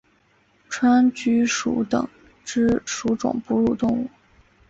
[0.67, 2.09] 川鼩属等
[2.43, 4.09] 之数种哺乳动物。